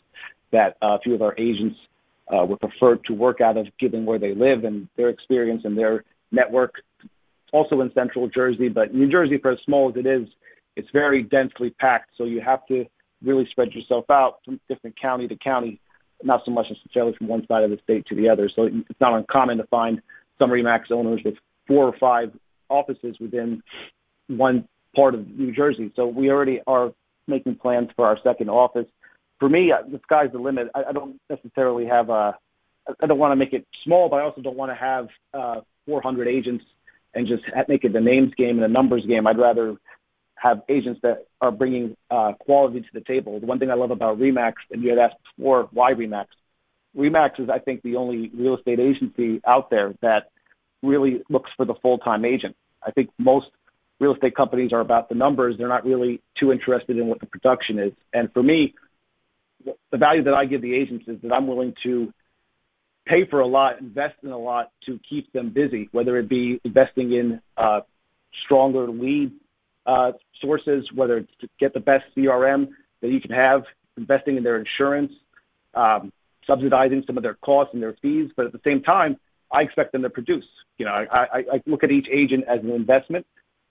that 0.51 0.77
uh, 0.81 0.97
a 0.97 0.99
few 0.99 1.15
of 1.15 1.21
our 1.21 1.33
agents 1.37 1.77
uh, 2.27 2.45
would 2.45 2.59
prefer 2.59 2.95
to 2.95 3.13
work 3.13 3.41
out 3.41 3.57
of, 3.57 3.67
given 3.79 4.05
where 4.05 4.19
they 4.19 4.33
live 4.33 4.63
and 4.63 4.87
their 4.97 5.09
experience 5.09 5.63
and 5.65 5.77
their 5.77 6.03
network. 6.31 6.75
Also 7.51 7.81
in 7.81 7.91
central 7.93 8.27
Jersey, 8.27 8.67
but 8.67 8.93
New 8.93 9.09
Jersey, 9.09 9.37
for 9.37 9.51
as 9.51 9.59
small 9.65 9.89
as 9.89 9.95
it 9.95 10.05
is, 10.05 10.27
it's 10.75 10.89
very 10.91 11.21
densely 11.23 11.69
packed. 11.69 12.11
So 12.17 12.23
you 12.23 12.41
have 12.41 12.65
to 12.67 12.85
really 13.23 13.47
spread 13.51 13.73
yourself 13.73 14.09
out 14.09 14.39
from 14.43 14.59
different 14.67 14.99
county 14.99 15.27
to 15.27 15.35
county, 15.35 15.79
not 16.23 16.41
so 16.45 16.51
much 16.51 16.67
necessarily 16.69 17.13
from 17.13 17.27
one 17.27 17.45
side 17.47 17.63
of 17.63 17.69
the 17.69 17.79
state 17.83 18.05
to 18.07 18.15
the 18.15 18.27
other. 18.27 18.49
So 18.53 18.63
it's 18.63 18.99
not 18.99 19.13
uncommon 19.13 19.59
to 19.59 19.67
find 19.67 20.01
some 20.39 20.49
Remax 20.49 20.91
owners 20.91 21.21
with 21.23 21.35
four 21.67 21.85
or 21.85 21.97
five 21.99 22.31
offices 22.69 23.17
within 23.19 23.61
one 24.27 24.67
part 24.95 25.15
of 25.15 25.27
New 25.27 25.51
Jersey. 25.51 25.91
So 25.95 26.07
we 26.07 26.29
already 26.29 26.61
are 26.67 26.93
making 27.27 27.55
plans 27.55 27.89
for 27.95 28.05
our 28.05 28.17
second 28.23 28.49
office. 28.49 28.87
For 29.39 29.49
me, 29.49 29.71
uh, 29.71 29.81
the 29.89 29.99
sky's 30.03 30.31
the 30.31 30.39
limit. 30.39 30.69
I, 30.75 30.85
I 30.85 30.91
don't 30.91 31.19
necessarily 31.29 31.85
have 31.85 32.09
a. 32.09 32.37
I 33.01 33.07
don't 33.07 33.17
want 33.17 33.31
to 33.31 33.37
make 33.37 33.53
it 33.53 33.65
small, 33.83 34.09
but 34.09 34.17
I 34.17 34.23
also 34.23 34.41
don't 34.41 34.57
want 34.57 34.71
to 34.71 34.75
have 34.75 35.07
uh, 35.33 35.61
400 35.85 36.27
agents 36.27 36.65
and 37.13 37.27
just 37.27 37.43
make 37.69 37.85
it 37.85 37.95
a 37.95 38.01
names 38.01 38.33
game 38.35 38.57
and 38.57 38.65
a 38.65 38.67
numbers 38.67 39.05
game. 39.05 39.25
I'd 39.25 39.37
rather 39.37 39.77
have 40.35 40.61
agents 40.67 40.99
that 41.03 41.27
are 41.39 41.51
bringing 41.51 41.95
uh, 42.11 42.33
quality 42.33 42.81
to 42.81 42.87
the 42.93 43.01
table. 43.01 43.39
The 43.39 43.45
one 43.45 43.59
thing 43.59 43.71
I 43.71 43.75
love 43.75 43.91
about 43.91 44.19
Remax, 44.19 44.55
and 44.71 44.83
you 44.83 44.89
had 44.89 44.97
asked 44.97 45.15
before, 45.37 45.69
why 45.71 45.93
Remax? 45.93 46.25
Remax 46.97 47.39
is, 47.39 47.49
I 47.49 47.59
think, 47.59 47.81
the 47.81 47.95
only 47.95 48.29
real 48.35 48.57
estate 48.57 48.79
agency 48.79 49.41
out 49.47 49.69
there 49.69 49.93
that 50.01 50.31
really 50.83 51.21
looks 51.29 51.49
for 51.57 51.65
the 51.65 51.73
full-time 51.75 52.25
agent. 52.25 52.55
I 52.85 52.91
think 52.91 53.09
most 53.17 53.47
real 53.99 54.13
estate 54.13 54.35
companies 54.35 54.73
are 54.73 54.81
about 54.81 55.09
the 55.09 55.15
numbers. 55.15 55.57
They're 55.57 55.67
not 55.67 55.85
really 55.85 56.21
too 56.35 56.51
interested 56.51 56.97
in 56.97 57.07
what 57.07 57.19
the 57.19 57.25
production 57.25 57.79
is. 57.79 57.93
And 58.13 58.31
for 58.33 58.43
me, 58.43 58.75
the 59.91 59.97
value 59.97 60.23
that 60.23 60.33
I 60.33 60.45
give 60.45 60.61
the 60.61 60.75
agents 60.75 61.07
is 61.07 61.21
that 61.21 61.31
I'm 61.31 61.47
willing 61.47 61.73
to 61.83 62.13
pay 63.05 63.25
for 63.25 63.39
a 63.39 63.47
lot, 63.47 63.79
invest 63.79 64.15
in 64.23 64.31
a 64.31 64.37
lot 64.37 64.71
to 64.85 64.99
keep 65.07 65.31
them 65.33 65.49
busy, 65.49 65.89
whether 65.91 66.17
it 66.17 66.27
be 66.29 66.59
investing 66.63 67.13
in 67.13 67.41
uh, 67.57 67.81
stronger 68.43 68.87
lead 68.87 69.31
uh, 69.85 70.13
sources, 70.41 70.89
whether 70.93 71.17
it's 71.17 71.31
to 71.41 71.49
get 71.59 71.73
the 71.73 71.79
best 71.79 72.05
CRM 72.15 72.69
that 73.01 73.09
you 73.09 73.19
can 73.19 73.31
have, 73.31 73.63
investing 73.97 74.37
in 74.37 74.43
their 74.43 74.57
insurance, 74.57 75.11
um, 75.73 76.11
subsidizing 76.47 77.03
some 77.05 77.17
of 77.17 77.23
their 77.23 77.35
costs 77.35 77.73
and 77.73 77.81
their 77.81 77.95
fees, 78.01 78.31
but 78.35 78.45
at 78.45 78.51
the 78.51 78.61
same 78.63 78.81
time, 78.81 79.17
I 79.53 79.61
expect 79.61 79.91
them 79.93 80.01
to 80.01 80.09
produce. 80.09 80.45
You 80.77 80.85
know, 80.85 80.91
I, 80.91 81.05
I, 81.19 81.37
I 81.53 81.61
look 81.65 81.83
at 81.83 81.91
each 81.91 82.07
agent 82.11 82.45
as 82.47 82.59
an 82.59 82.71
investment, 82.71 83.25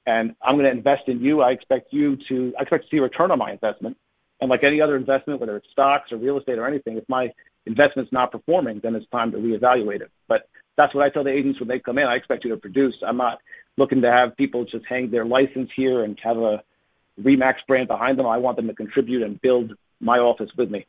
and 0.07 0.35
I'm 0.41 0.55
going 0.55 0.65
to 0.65 0.71
invest 0.71 1.09
in 1.09 1.21
you. 1.21 1.43
I 1.43 1.51
expect 1.51 1.93
you 1.93 2.17
to, 2.29 2.55
I 2.59 2.63
expect 2.63 2.85
to 2.85 2.91
see 2.91 2.99
a 2.99 3.03
return 3.03 3.31
on 3.31 3.39
my 3.39 3.53
investment. 3.53 3.97
And 4.41 4.49
like 4.49 4.65
any 4.65 4.81
other 4.81 4.97
investment, 4.97 5.41
whether 5.41 5.57
it's 5.57 5.69
stocks 5.71 6.11
or 6.11 6.17
real 6.17 6.39
estate 6.39 6.59
or 6.59 6.67
anything, 6.67 6.97
if 6.97 7.09
my 7.09 7.33
investment's 7.67 8.13
not 8.13 8.33
performing, 8.33 8.81
then 8.83 8.95
it's 8.95 9.07
time 9.11 9.31
to 9.33 9.39
reevaluate 9.39 10.01
it. 10.01 10.11
But 10.27 10.49
that's 10.77 10.95
what 10.95 11.05
I 11.05 11.11
tell 11.11 11.23
the 11.23 11.31
agents 11.31 11.61
when 11.61 11.69
they 11.69 11.79
come 11.79 11.99
in. 11.99 12.07
I 12.07 12.15
expect 12.15 12.45
you 12.45 12.51
to 12.51 12.57
produce. 12.57 12.95
I'm 13.07 13.17
not 13.17 13.41
looking 13.77 14.01
to 14.03 14.11
have 14.11 14.37
people 14.37 14.65
just 14.65 14.85
hang 14.87 15.11
their 15.11 15.25
license 15.25 15.71
here 15.77 16.05
and 16.05 16.19
have 16.23 16.39
a 16.39 16.63
Remax 17.21 17.57
brand 17.69 17.89
behind 17.89 18.19
them. 18.19 18.27
I 18.27 18.39
want 18.39 18.57
them 18.57 18.67
to 18.69 18.75
contribute 18.75 19.23
and 19.23 19.41
build 19.43 19.75
my 20.01 20.19
office 20.19 20.51
with 20.57 20.71
me. 20.71 20.87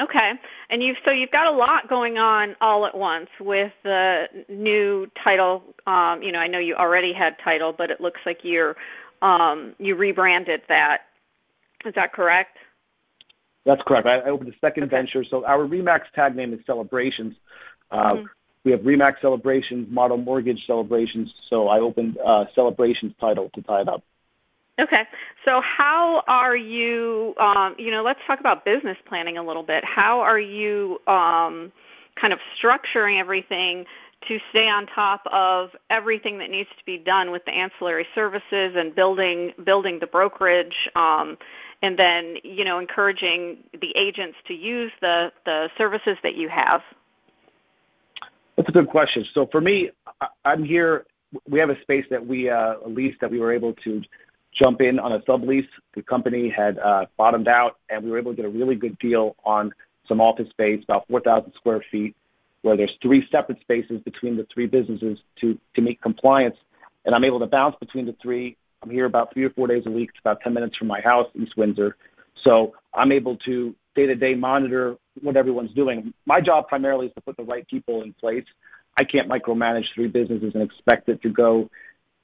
Okay, 0.00 0.32
and 0.70 0.82
you've 0.82 0.96
so 1.04 1.12
you've 1.12 1.30
got 1.30 1.46
a 1.46 1.56
lot 1.56 1.88
going 1.88 2.18
on 2.18 2.56
all 2.60 2.84
at 2.84 2.96
once 2.96 3.28
with 3.38 3.72
the 3.84 4.26
new 4.48 5.08
title. 5.22 5.62
Um, 5.86 6.20
you 6.20 6.32
know, 6.32 6.40
I 6.40 6.48
know 6.48 6.58
you 6.58 6.74
already 6.74 7.12
had 7.12 7.36
title, 7.38 7.72
but 7.72 7.92
it 7.92 8.00
looks 8.00 8.20
like 8.26 8.40
you're 8.42 8.76
um, 9.22 9.74
you 9.78 9.94
rebranded 9.94 10.62
that. 10.68 11.02
Is 11.84 11.94
that 11.94 12.12
correct? 12.12 12.56
That's 13.64 13.82
correct. 13.86 14.06
I, 14.06 14.18
I 14.18 14.30
opened 14.30 14.52
a 14.52 14.58
second 14.60 14.84
okay. 14.84 14.96
venture. 14.96 15.24
So 15.24 15.44
our 15.44 15.66
Remax 15.66 16.02
tag 16.14 16.34
name 16.34 16.52
is 16.52 16.60
Celebrations. 16.66 17.36
Uh, 17.90 18.14
mm-hmm. 18.14 18.26
We 18.64 18.72
have 18.72 18.80
Remax 18.80 19.20
Celebrations, 19.20 19.86
Motto 19.90 20.16
Mortgage 20.16 20.66
Celebrations. 20.66 21.32
So 21.48 21.68
I 21.68 21.80
opened 21.80 22.18
uh, 22.24 22.46
Celebrations 22.54 23.12
title 23.20 23.50
to 23.54 23.62
tie 23.62 23.82
it 23.82 23.88
up. 23.88 24.02
Okay. 24.80 25.04
So 25.44 25.60
how 25.60 26.24
are 26.26 26.56
you, 26.56 27.34
um, 27.38 27.76
you 27.78 27.90
know, 27.90 28.02
let's 28.02 28.20
talk 28.26 28.40
about 28.40 28.64
business 28.64 28.96
planning 29.06 29.38
a 29.38 29.42
little 29.42 29.62
bit. 29.62 29.84
How 29.84 30.20
are 30.20 30.40
you 30.40 31.00
um, 31.06 31.70
kind 32.16 32.32
of 32.32 32.40
structuring 32.60 33.20
everything 33.20 33.86
to 34.28 34.38
stay 34.50 34.68
on 34.68 34.86
top 34.86 35.22
of 35.32 35.70
everything 35.90 36.38
that 36.38 36.50
needs 36.50 36.68
to 36.78 36.84
be 36.84 36.98
done 36.98 37.30
with 37.30 37.44
the 37.44 37.52
ancillary 37.52 38.06
services 38.14 38.74
and 38.74 38.94
building 38.94 39.52
building 39.64 39.98
the 39.98 40.06
brokerage 40.06 40.88
um, 40.96 41.36
and 41.82 41.98
then 41.98 42.36
you 42.42 42.64
know 42.64 42.78
encouraging 42.78 43.58
the 43.80 43.92
agents 43.96 44.36
to 44.46 44.54
use 44.54 44.92
the 45.00 45.30
the 45.44 45.68
services 45.76 46.16
that 46.22 46.36
you 46.36 46.48
have 46.48 46.82
that's 48.56 48.68
a 48.68 48.72
good 48.72 48.88
question 48.88 49.24
so 49.34 49.46
for 49.46 49.60
me 49.60 49.90
i'm 50.44 50.64
here 50.64 51.04
we 51.48 51.58
have 51.58 51.70
a 51.70 51.80
space 51.82 52.06
that 52.10 52.24
we 52.24 52.48
uh, 52.48 52.76
lease 52.86 53.16
that 53.20 53.30
we 53.30 53.40
were 53.40 53.52
able 53.52 53.74
to 53.74 54.02
jump 54.54 54.80
in 54.80 54.98
on 54.98 55.12
a 55.12 55.20
sublease. 55.20 55.68
The 55.94 56.02
company 56.02 56.48
had 56.48 56.78
uh, 56.78 57.06
bottomed 57.16 57.48
out, 57.48 57.78
and 57.90 58.04
we 58.04 58.10
were 58.10 58.18
able 58.18 58.32
to 58.32 58.36
get 58.36 58.44
a 58.44 58.50
really 58.50 58.76
good 58.76 58.98
deal 58.98 59.36
on 59.44 59.72
some 60.08 60.20
office 60.20 60.48
space, 60.50 60.82
about 60.84 61.06
4,000 61.08 61.52
square 61.54 61.82
feet, 61.90 62.14
where 62.62 62.76
there's 62.76 62.96
three 63.02 63.26
separate 63.30 63.60
spaces 63.60 64.00
between 64.04 64.36
the 64.36 64.46
three 64.52 64.66
businesses 64.66 65.18
to, 65.40 65.58
to 65.74 65.82
meet 65.82 66.00
compliance. 66.00 66.56
And 67.04 67.14
I'm 67.14 67.24
able 67.24 67.40
to 67.40 67.46
bounce 67.46 67.76
between 67.80 68.06
the 68.06 68.16
three. 68.22 68.56
I'm 68.82 68.90
here 68.90 69.06
about 69.06 69.32
three 69.32 69.44
or 69.44 69.50
four 69.50 69.66
days 69.66 69.84
a 69.86 69.90
week. 69.90 70.10
It's 70.10 70.20
about 70.20 70.40
10 70.42 70.52
minutes 70.54 70.76
from 70.76 70.88
my 70.88 71.00
house, 71.00 71.26
East 71.34 71.56
Windsor. 71.56 71.96
So 72.42 72.74
I'm 72.92 73.12
able 73.12 73.36
to 73.38 73.74
day 73.94 74.06
to 74.06 74.14
day 74.14 74.34
monitor 74.34 74.96
what 75.22 75.36
everyone's 75.36 75.72
doing. 75.72 76.12
My 76.26 76.40
job 76.40 76.68
primarily 76.68 77.06
is 77.06 77.14
to 77.14 77.20
put 77.20 77.36
the 77.36 77.44
right 77.44 77.66
people 77.66 78.02
in 78.02 78.12
place. 78.12 78.44
I 78.96 79.04
can't 79.04 79.28
micromanage 79.28 79.86
three 79.94 80.08
businesses 80.08 80.52
and 80.54 80.62
expect 80.62 81.08
it 81.08 81.22
to 81.22 81.28
go 81.28 81.70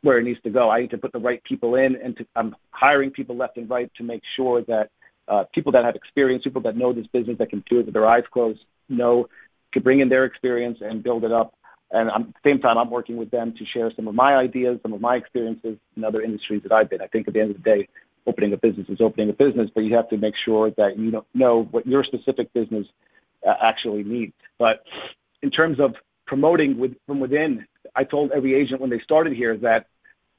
where 0.02 0.19
it 0.19 0.25
needs 0.25 0.40
to 0.42 0.50
go. 0.50 0.71
I 0.71 0.80
need 0.80 0.90
to 0.90 0.99
put 0.99 1.12
the 1.12 1.19
right 1.19 1.42
people 1.45 1.75
in, 1.75 1.97
and 1.97 2.16
to, 2.16 2.26
I'm 2.35 2.57
hiring 2.71 3.11
people 3.11 3.37
left 3.37 3.57
and 3.57 3.69
right 3.69 3.90
to 3.97 4.02
make 4.02 4.23
sure 4.37 4.62
that 4.62 4.90
uh, 5.28 5.45
people 5.54 5.73
that 5.73 5.85
have 5.85 5.95
experience, 5.95 6.42
people 6.45 6.62
that 6.62 6.76
know 6.76 6.92
this 6.92 7.07
business, 7.07 7.38
that 7.38 7.50
can 7.50 7.62
do 7.69 7.78
it 7.80 7.87
with 7.87 7.95
their 7.95 8.07
eyes 8.07 8.25
closed, 8.30 8.61
know 8.88 9.28
can 9.73 9.83
bring 9.83 10.00
in 10.00 10.09
their 10.09 10.25
experience 10.25 10.78
and 10.80 11.02
build 11.02 11.25
it 11.25 11.33
up. 11.33 11.54
And 11.92 12.09
at 12.11 12.23
the 12.23 12.35
same 12.45 12.61
time, 12.61 12.78
I'm 12.78 12.90
working 12.90 13.16
with 13.16 13.30
them 13.30 13.52
to 13.57 13.64
share 13.64 13.92
some 13.95 14.09
of 14.09 14.14
my 14.14 14.37
ideas, 14.37 14.78
some 14.83 14.92
of 14.92 15.00
my 15.00 15.16
experiences 15.16 15.76
in 15.97 16.04
other 16.04 16.23
industries 16.23 16.62
that 16.62 16.73
I've 16.73 16.88
been. 16.88 17.00
I 17.00 17.07
think 17.07 17.26
at 17.28 17.35
the 17.35 17.40
end 17.40 17.50
of 17.50 17.57
the 17.57 17.62
day, 17.62 17.88
opening 18.26 18.52
a 18.52 18.57
business 18.57 18.88
is 18.88 19.00
opening 19.00 19.30
a 19.30 19.33
business, 19.33 19.71
but 19.75 19.83
you 19.85 19.95
have 19.95 20.09
to 20.11 20.16
make 20.16 20.37
sure 20.37 20.71
that 20.73 20.99
you 20.99 21.25
know 21.35 21.64
what 21.64 21.87
your 21.87 22.04
specific 22.04 22.52
business 22.52 22.87
uh, 23.47 23.54
actually 23.61 24.04
needs. 24.04 24.35
But 24.59 24.85
in 25.42 25.50
terms 25.50 25.80
of 25.80 25.97
promoting 26.31 26.79
with, 26.79 26.95
from 27.09 27.19
within, 27.19 27.67
I 27.97 28.05
told 28.05 28.31
every 28.31 28.55
agent 28.55 28.81
when 28.81 28.89
they 28.89 29.01
started 29.01 29.33
here 29.33 29.57
that 29.57 29.87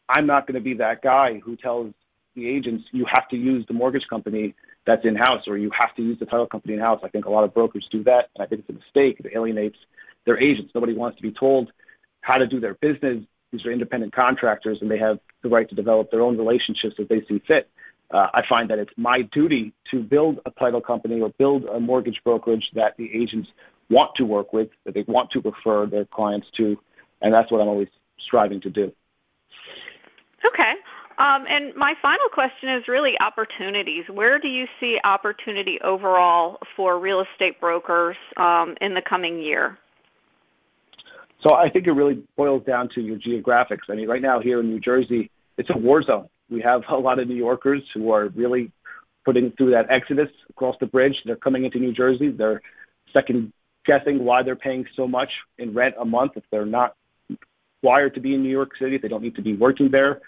I'm 0.07 0.25
not 0.25 0.47
going 0.47 0.55
to 0.55 0.61
be 0.61 0.75
that 0.75 1.01
guy 1.01 1.39
who 1.39 1.57
tells 1.57 1.93
the 2.33 2.47
agents 2.47 2.85
you 2.93 3.03
have 3.11 3.27
to 3.27 3.35
use 3.35 3.65
the 3.67 3.73
mortgage 3.73 4.07
company 4.07 4.55
that's 4.85 5.03
in 5.03 5.17
house 5.17 5.49
or 5.49 5.57
you 5.57 5.69
have 5.71 5.93
to 5.95 6.01
use 6.01 6.17
the 6.17 6.25
title 6.25 6.47
company 6.47 6.75
in 6.75 6.79
house. 6.79 7.01
I 7.03 7.09
think 7.09 7.25
a 7.25 7.29
lot 7.29 7.43
of 7.43 7.53
brokers 7.53 7.85
do 7.91 8.05
that, 8.05 8.29
and 8.33 8.41
I 8.41 8.45
think 8.45 8.61
it's 8.61 8.69
a 8.69 8.79
mistake. 8.81 9.19
It 9.19 9.35
alienates 9.35 9.79
their 10.25 10.39
agents. 10.39 10.71
Nobody 10.73 10.93
wants 10.93 11.17
to 11.17 11.23
be 11.23 11.31
told 11.33 11.73
how 12.21 12.37
to 12.37 12.47
do 12.47 12.61
their 12.61 12.75
business. 12.75 13.25
These 13.51 13.65
are 13.65 13.71
independent 13.73 14.13
contractors, 14.13 14.77
and 14.79 14.89
they 14.89 14.97
have 14.97 15.19
the 15.43 15.49
right 15.49 15.67
to 15.67 15.75
develop 15.75 16.09
their 16.09 16.21
own 16.21 16.37
relationships 16.37 16.95
as 16.99 17.09
they 17.09 17.21
see 17.25 17.39
fit. 17.45 17.69
Uh, 18.11 18.27
I 18.33 18.47
find 18.47 18.69
that 18.69 18.79
it's 18.79 18.93
my 18.95 19.23
duty 19.23 19.73
to 19.91 19.99
build 19.99 20.39
a 20.45 20.51
title 20.51 20.79
company 20.79 21.19
or 21.19 21.33
build 21.37 21.65
a 21.65 21.81
mortgage 21.81 22.21
brokerage 22.23 22.71
that 22.75 22.95
the 22.95 23.13
agents 23.13 23.49
want 23.91 24.15
to 24.15 24.25
work 24.25 24.53
with, 24.53 24.69
that 24.85 24.93
they 24.93 25.03
want 25.07 25.29
to 25.31 25.41
refer 25.41 25.85
their 25.85 26.05
clients 26.05 26.47
to, 26.57 26.79
and 27.21 27.33
that's 27.33 27.51
what 27.51 27.61
I'm 27.61 27.67
always 27.67 27.89
striving 28.19 28.61
to 28.61 28.69
do. 28.69 28.91
Okay. 30.45 30.73
Um, 31.17 31.45
and 31.47 31.75
my 31.75 31.93
final 32.01 32.29
question 32.33 32.69
is 32.69 32.87
really 32.87 33.19
opportunities. 33.19 34.05
Where 34.09 34.39
do 34.39 34.47
you 34.47 34.65
see 34.79 34.99
opportunity 35.03 35.79
overall 35.81 36.57
for 36.75 36.99
real 36.99 37.21
estate 37.21 37.59
brokers 37.59 38.15
um, 38.37 38.75
in 38.81 38.95
the 38.95 39.01
coming 39.01 39.39
year? 39.39 39.77
So 41.43 41.53
I 41.53 41.69
think 41.69 41.85
it 41.87 41.91
really 41.91 42.23
boils 42.37 42.63
down 42.65 42.89
to 42.95 43.01
your 43.01 43.17
geographics. 43.17 43.89
I 43.89 43.95
mean, 43.95 44.07
right 44.07 44.21
now 44.21 44.39
here 44.39 44.59
in 44.61 44.69
New 44.69 44.79
Jersey, 44.79 45.29
it's 45.57 45.69
a 45.69 45.77
war 45.77 46.01
zone. 46.01 46.27
We 46.49 46.61
have 46.61 46.83
a 46.89 46.95
lot 46.97 47.19
of 47.19 47.27
New 47.27 47.35
Yorkers 47.35 47.83
who 47.93 48.11
are 48.11 48.29
really 48.29 48.71
putting 49.25 49.51
through 49.51 49.71
that 49.71 49.87
exodus 49.89 50.29
across 50.49 50.75
the 50.79 50.85
bridge. 50.85 51.15
They're 51.25 51.35
coming 51.35 51.65
into 51.65 51.79
New 51.79 51.93
Jersey. 51.93 52.29
They're 52.29 52.61
second 53.13 53.53
guessing 53.85 54.23
why 54.23 54.43
they're 54.43 54.55
paying 54.55 54.85
so 54.95 55.07
much 55.07 55.31
in 55.57 55.73
rent 55.73 55.95
a 55.99 56.05
month 56.05 56.33
if 56.35 56.43
they're 56.51 56.65
not 56.65 56.95
required 57.83 58.13
to 58.15 58.19
be 58.19 58.35
in 58.35 58.43
New 58.43 58.49
York 58.49 58.71
City, 58.79 58.95
if 58.95 59.01
they 59.01 59.07
don't 59.07 59.23
need 59.23 59.35
to 59.35 59.41
be 59.41 59.53
working 59.53 59.89
there. 59.89 60.21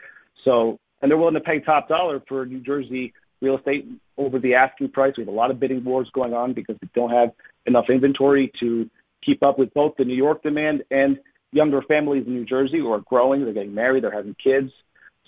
So, 0.43 0.79
and 1.01 1.09
they're 1.09 1.17
willing 1.17 1.33
to 1.35 1.39
pay 1.39 1.59
top 1.59 1.87
dollar 1.87 2.21
for 2.27 2.45
New 2.45 2.59
Jersey 2.59 3.13
real 3.41 3.57
estate 3.57 3.87
over 4.17 4.39
the 4.39 4.55
asking 4.55 4.89
price. 4.89 5.13
We 5.17 5.21
have 5.21 5.33
a 5.33 5.35
lot 5.35 5.51
of 5.51 5.59
bidding 5.59 5.83
wars 5.83 6.09
going 6.13 6.33
on 6.33 6.53
because 6.53 6.77
we 6.81 6.89
don't 6.95 7.11
have 7.11 7.31
enough 7.65 7.89
inventory 7.89 8.51
to 8.59 8.89
keep 9.21 9.43
up 9.43 9.59
with 9.59 9.73
both 9.73 9.95
the 9.97 10.05
New 10.05 10.15
York 10.15 10.43
demand 10.43 10.83
and 10.91 11.19
younger 11.51 11.81
families 11.81 12.25
in 12.25 12.33
New 12.33 12.45
Jersey 12.45 12.79
who 12.79 12.91
are 12.91 13.01
growing. 13.01 13.43
They're 13.43 13.53
getting 13.53 13.75
married, 13.75 14.03
they're 14.03 14.11
having 14.11 14.35
kids. 14.41 14.71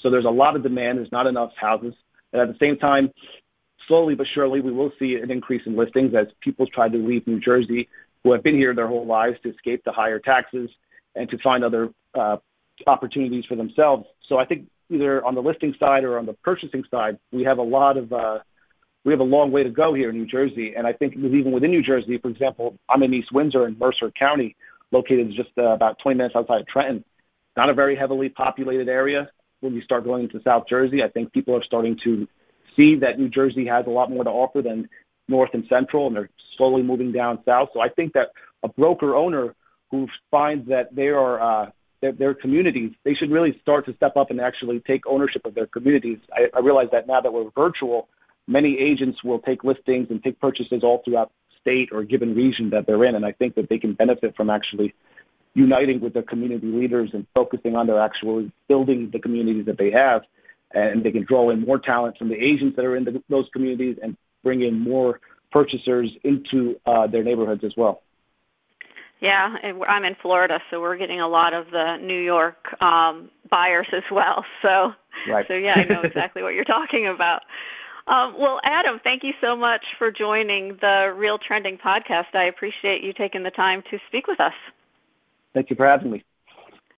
So 0.02 0.10
there's 0.10 0.26
a 0.26 0.30
lot 0.30 0.56
of 0.56 0.64
demand. 0.64 0.98
There's 0.98 1.12
not 1.12 1.28
enough 1.28 1.52
houses. 1.56 1.94
And 2.34 2.42
at 2.42 2.48
the 2.48 2.58
same 2.60 2.78
time, 2.78 3.12
slowly 3.88 4.16
but 4.16 4.28
surely, 4.34 4.62
we 4.62 4.72
will 4.72 4.92
see 5.00 5.16
an 5.16 5.32
increase 5.32 5.64
in 5.66 5.76
listings 5.76 6.14
as 6.16 6.28
people 6.42 6.68
try 6.68 6.90
to 6.90 6.98
leave 6.98 7.26
New 7.28 7.40
Jersey 7.40 7.88
who 8.26 8.32
have 8.32 8.42
been 8.42 8.56
here 8.56 8.74
their 8.74 8.88
whole 8.88 9.06
lives 9.06 9.38
to 9.44 9.54
escape 9.54 9.84
the 9.86 9.92
higher 9.92 10.18
taxes 10.18 10.72
and 11.16 11.30
to 11.30 11.38
find 11.38 11.64
other 11.64 11.92
uh, 12.16 12.38
opportunities 12.88 13.46
for 13.46 13.56
themselves. 13.56 14.08
So 14.28 14.40
I 14.40 14.46
think 14.46 14.68
either 14.90 15.24
on 15.24 15.36
the 15.36 15.44
listing 15.44 15.76
side 15.80 16.04
or 16.04 16.18
on 16.18 16.26
the 16.26 16.34
purchasing 16.34 16.84
side, 16.90 17.20
we 17.32 17.44
have 17.44 17.60
a 17.60 17.64
lot 17.64 17.98
of 17.98 18.12
uh, 18.12 18.40
we 19.04 19.14
have 19.14 19.20
a 19.20 19.24
long 19.24 19.52
way 19.52 19.62
to 19.62 19.70
go 19.70 19.94
here 19.94 20.10
in 20.10 20.18
New 20.18 20.26
Jersey. 20.26 20.74
And 20.76 20.88
I 20.88 20.94
think 20.94 21.16
even 21.16 21.52
within 21.52 21.70
New 21.70 21.84
Jersey, 21.84 22.18
for 22.18 22.30
example, 22.30 22.76
I'm 22.90 23.04
in 23.04 23.14
East 23.14 23.32
Windsor 23.32 23.68
in 23.68 23.78
Mercer 23.78 24.10
County, 24.10 24.56
located 24.90 25.32
just 25.32 25.52
uh, 25.60 25.66
about 25.66 26.00
20 26.00 26.18
minutes 26.18 26.36
outside 26.36 26.62
of 26.62 26.68
Trenton. 26.68 27.06
Not 27.56 27.70
a 27.70 27.76
very 27.76 27.96
heavily 27.96 28.30
populated 28.30 28.90
area. 28.90 29.30
When 29.60 29.76
you 29.76 29.84
start 29.84 30.04
going 30.04 30.24
into 30.24 30.42
South 30.42 30.68
Jersey, 30.68 31.04
I 31.04 31.10
think 31.10 31.32
people 31.32 31.56
are 31.56 31.64
starting 31.64 31.96
to 32.04 32.28
see 32.76 32.96
that 32.96 33.20
New 33.20 33.30
Jersey 33.30 33.68
has 33.68 33.86
a 33.86 33.92
lot 33.92 34.10
more 34.10 34.24
to 34.24 34.32
offer 34.32 34.64
than 34.64 34.90
North 35.28 35.52
and 35.54 35.66
Central, 35.68 36.08
and 36.08 36.16
they're 36.16 36.30
slowly 36.56 36.84
moving 36.84 37.12
down 37.12 37.40
south. 37.46 37.70
So 37.74 37.80
I 37.82 37.90
think 37.90 38.14
that 38.14 38.32
a 38.64 38.68
broker 38.68 39.16
owner 39.16 39.56
who 39.92 40.08
finds 40.32 40.70
that 40.70 40.96
they 40.96 41.10
are 41.10 41.40
uh, 41.40 41.72
their, 42.02 42.12
their 42.12 42.34
communities, 42.34 42.92
they 43.04 43.14
should 43.14 43.32
really 43.32 43.58
start 43.62 43.86
to 43.86 43.96
step 43.96 44.18
up 44.18 44.32
and 44.32 44.42
actually 44.42 44.80
take 44.80 45.06
ownership 45.08 45.46
of 45.46 45.56
their 45.56 45.68
communities. 45.68 46.20
I, 46.34 46.50
I 46.54 46.60
realize 46.60 46.90
that 46.92 47.08
now 47.08 47.22
that 47.22 47.32
we're 47.32 47.50
virtual, 47.52 48.08
many 48.48 48.78
agents 48.80 49.24
will 49.24 49.40
take 49.40 49.64
listings 49.64 50.08
and 50.10 50.24
take 50.24 50.40
purchases 50.40 50.84
all 50.84 51.02
throughout 51.04 51.32
state 51.62 51.90
or 51.92 52.04
given 52.04 52.36
region 52.36 52.70
that 52.72 52.86
they're 52.86 53.04
in, 53.04 53.16
and 53.16 53.26
I 53.26 53.32
think 53.32 53.56
that 53.56 53.70
they 53.70 53.80
can 53.80 53.94
benefit 53.94 54.36
from 54.36 54.50
actually 54.50 54.94
uniting 55.54 56.02
with 56.02 56.14
their 56.14 56.24
community 56.24 56.68
leaders 56.68 57.12
and 57.14 57.26
focusing 57.34 57.76
on 57.76 57.88
their 57.88 58.00
actual 58.00 58.50
building 58.68 59.10
the 59.12 59.20
communities 59.20 59.66
that 59.66 59.78
they 59.78 59.90
have 59.90 60.24
and 60.72 61.04
they 61.04 61.12
can 61.12 61.24
draw 61.24 61.50
in 61.50 61.62
more 61.62 61.80
talent 61.80 62.18
from 62.18 62.28
the 62.28 62.36
agents 62.36 62.76
that 62.76 62.86
are 62.86 62.96
in 62.96 63.06
the, 63.06 63.24
those 63.30 63.48
communities 63.54 63.98
and 64.04 64.18
bring 64.44 64.62
in 64.62 64.80
more 64.80 65.22
purchasers 65.56 66.12
into 66.26 66.78
uh, 66.86 67.08
their 67.08 67.24
neighborhoods 67.24 67.64
as 67.64 67.72
well. 67.78 68.02
Yeah, 69.22 69.56
I'm 69.88 70.04
in 70.04 70.16
Florida, 70.22 70.60
so 70.70 70.82
we're 70.82 70.98
getting 70.98 71.22
a 71.22 71.28
lot 71.30 71.54
of 71.54 71.72
the 71.72 71.96
New 71.96 72.20
York 72.20 72.76
um, 72.82 73.30
buyers 73.50 73.88
as 73.94 74.04
well. 74.12 74.44
So, 74.62 74.94
right. 75.30 75.46
so 75.48 75.54
yeah, 75.54 75.76
I 75.76 75.84
know 75.86 76.02
exactly 76.02 76.44
what 76.44 76.56
you're 76.56 76.66
talking 76.66 77.08
about. 77.08 77.44
Um, 78.08 78.36
well, 78.38 78.60
Adam, 78.64 79.00
thank 79.04 79.24
you 79.24 79.32
so 79.40 79.56
much 79.56 79.84
for 79.98 80.12
joining 80.12 80.78
the 80.82 81.14
Real 81.16 81.38
Trending 81.38 81.78
podcast. 81.78 82.34
I 82.34 82.46
appreciate 82.46 83.04
you 83.04 83.14
taking 83.14 83.44
the 83.44 83.52
time 83.52 83.82
to 83.92 84.00
speak 84.08 84.28
with 84.28 84.40
us. 84.42 84.54
Thank 85.54 85.70
you 85.70 85.76
for 85.78 85.88
having 85.88 86.12
me. 86.12 86.24